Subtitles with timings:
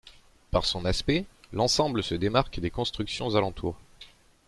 [0.49, 3.77] Par son aspect, l'ensemble se démarque des constructions alentour.